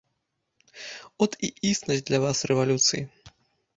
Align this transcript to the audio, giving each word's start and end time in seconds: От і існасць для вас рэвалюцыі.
От 1.25 1.31
і 1.47 1.51
існасць 1.73 2.03
для 2.11 2.21
вас 2.25 2.37
рэвалюцыі. 2.53 3.03